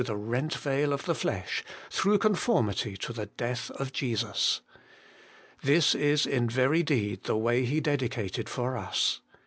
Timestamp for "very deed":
6.49-7.25